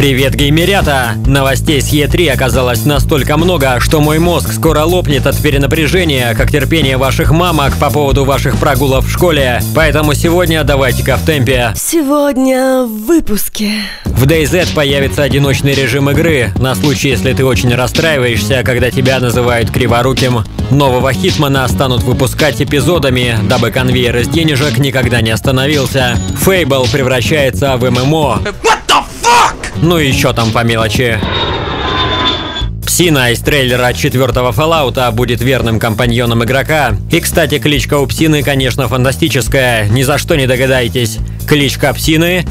[0.00, 1.10] Привет, геймерята!
[1.26, 6.96] Новостей с Е3 оказалось настолько много, что мой мозг скоро лопнет от перенапряжения, как терпение
[6.96, 9.60] ваших мамок по поводу ваших прогулов в школе.
[9.74, 11.74] Поэтому сегодня давайте-ка в темпе.
[11.76, 13.72] Сегодня в выпуске.
[14.06, 19.70] В DayZ появится одиночный режим игры, на случай, если ты очень расстраиваешься, когда тебя называют
[19.70, 20.44] криворуким.
[20.70, 26.16] Нового Хитмана станут выпускать эпизодами, дабы конвейер из денежек никогда не остановился.
[26.42, 28.40] Фейбл превращается в ММО.
[29.82, 31.18] Ну и еще там по мелочи.
[32.84, 36.94] Псина из трейлера четвертого Fallout будет верным компаньоном игрока.
[37.10, 39.88] И, кстати, кличка у Псины, конечно, фантастическая.
[39.88, 41.18] Ни за что не догадаетесь.
[41.48, 42.44] Кличка Псины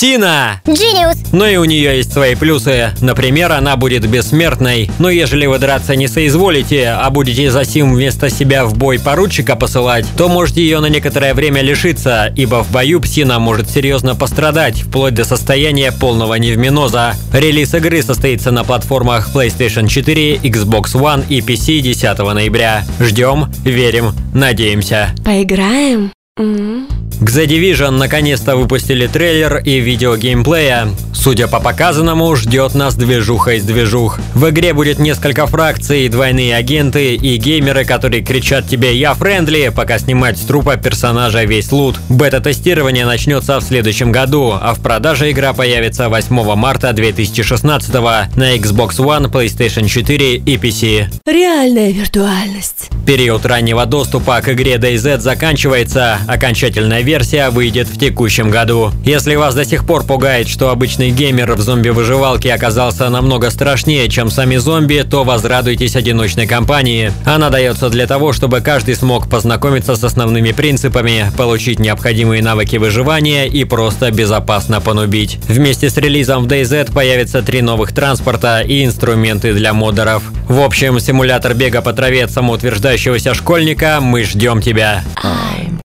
[0.00, 0.62] Псина!
[0.64, 1.18] Genius!
[1.30, 2.94] Но и у нее есть свои плюсы.
[3.02, 4.90] Например, она будет бессмертной.
[4.98, 9.56] Но ежели вы драться не соизволите, а будете за сим вместо себя в бой поручика
[9.56, 14.80] посылать, то можете ее на некоторое время лишиться, ибо в бою псина может серьезно пострадать,
[14.80, 17.12] вплоть до состояния полного невминоза.
[17.34, 22.86] Релиз игры состоится на платформах PlayStation 4, Xbox One и PC 10 ноября.
[23.00, 25.10] Ждем, верим, надеемся.
[25.22, 26.10] Поиграем?
[26.40, 26.88] М?
[27.20, 30.88] К The Division наконец-то выпустили трейлер и видео геймплея.
[31.12, 34.18] Судя по показанному, ждет нас движуха из движух.
[34.34, 39.98] В игре будет несколько фракций, двойные агенты и геймеры, которые кричат тебе «Я friendly», пока
[39.98, 42.00] снимать с трупа персонажа весь лут.
[42.08, 48.96] Бета-тестирование начнется в следующем году, а в продаже игра появится 8 марта 2016 на Xbox
[48.96, 51.04] One, PlayStation 4 и PC.
[51.26, 52.88] Реальная виртуальность.
[53.04, 58.92] Период раннего доступа к игре DayZ заканчивается, окончательная версия выйдет в текущем году.
[59.04, 64.30] Если вас до сих пор пугает, что обычный геймер в зомби-выживалке оказался намного страшнее, чем
[64.30, 67.12] сами зомби, то возрадуйтесь одиночной кампании.
[67.24, 73.48] Она дается для того, чтобы каждый смог познакомиться с основными принципами, получить необходимые навыки выживания
[73.48, 75.38] и просто безопасно понубить.
[75.48, 80.22] Вместе с релизом в DayZ появятся три новых транспорта и инструменты для модеров.
[80.48, 85.02] В общем, симулятор бега по траве от самоутверждающегося школьника «Мы ждем тебя».
[85.22, 85.79] I'm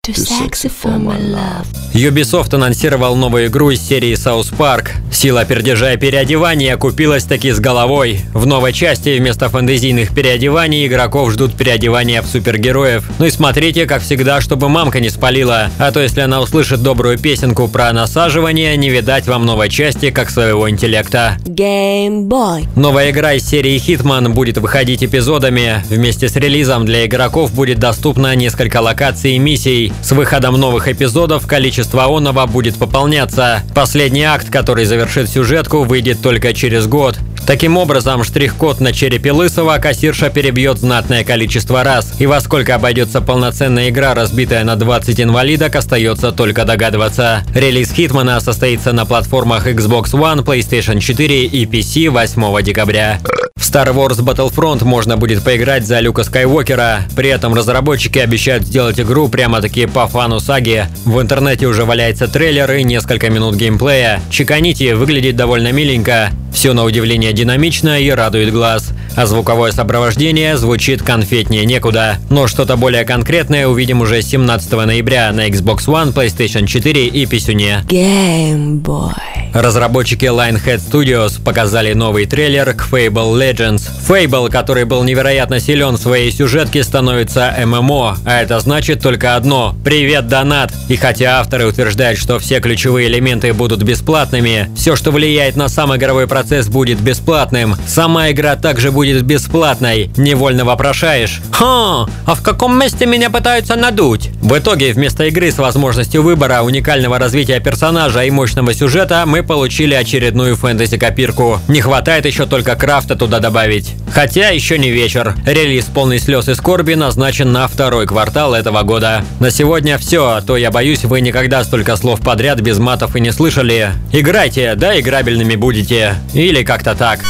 [1.96, 4.90] Ubisoft анонсировал новую игру из серии South Park.
[5.12, 8.20] Сила пердежа и переодевания купилась таки с головой.
[8.34, 13.10] В новой части вместо фэнтезийных переодеваний игроков ждут переодевания в супергероев.
[13.18, 15.70] Ну и смотрите, как всегда, чтобы мамка не спалила.
[15.80, 20.30] А то если она услышит добрую песенку про насаживание, не видать вам новой части как
[20.30, 21.38] своего интеллекта.
[21.46, 22.68] Геймбой.
[22.76, 25.84] Новая игра из серии Hitman будет выходить эпизодами.
[25.90, 29.94] Вместе с релизом для игроков будет доступно несколько локаций и миссий.
[30.02, 33.64] С выходом новых эпизодов количество онова будет пополняться.
[33.74, 37.18] Последний акт, который завершит сюжетку, выйдет только через год.
[37.46, 42.14] Таким образом, штрих-код на черепе Лысого кассирша перебьет знатное количество раз.
[42.18, 47.44] И во сколько обойдется полноценная игра, разбитая на 20 инвалидок, остается только догадываться.
[47.54, 53.20] Релиз Хитмана состоится на платформах Xbox One, PlayStation 4 и PC 8 декабря.
[53.66, 57.00] Star Wars Battlefront можно будет поиграть за Люка Скайуокера.
[57.16, 60.86] При этом разработчики обещают сделать игру прямо-таки по фану саги.
[61.04, 64.22] В интернете уже валяется трейлер и несколько минут геймплея.
[64.30, 66.30] Чеканите, выглядит довольно миленько.
[66.56, 68.94] Все на удивление динамично и радует глаз.
[69.18, 72.18] А звуковое сопровождение звучит конфетнее некуда.
[72.30, 77.84] Но что-то более конкретное увидим уже 17 ноября на Xbox One, PlayStation 4 и Писюне.
[77.90, 79.12] Геймбой.
[79.56, 83.84] Разработчики Lionhead Studios показали новый трейлер к Fable Legends.
[84.06, 89.74] Fable, который был невероятно силен в своей сюжетке, становится ММО, а это значит только одно–
[89.86, 90.74] привет, донат!
[90.90, 95.96] И хотя авторы утверждают, что все ключевые элементы будут бесплатными, все, что влияет на сам
[95.96, 97.76] игровой процесс, будет бесплатным.
[97.88, 100.12] Сама игра также будет бесплатной.
[100.16, 105.58] Невольно вопрошаешь «Ха, а в каком месте меня пытаются надуть?» В итоге, вместо игры с
[105.58, 111.62] возможностью выбора, уникального развития персонажа и мощного сюжета, мы получили очередную фэнтези-копирку.
[111.68, 113.96] Не хватает еще только крафта туда добавить.
[114.14, 115.34] Хотя еще не вечер.
[115.48, 119.26] Релиз полный слез и скорби назначен на второй квартал этого года.
[119.40, 123.20] На сегодня все, а то я боюсь, вы никогда столько слов подряд без матов и
[123.20, 123.90] не слышали.
[124.14, 126.16] Играйте, да играбельными будете.
[126.36, 127.22] Или как-то так.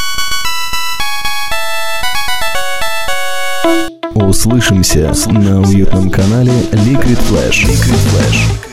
[4.14, 7.68] Услышимся на уютном канале Liquid Flash.
[7.68, 8.65] Liquid Flash.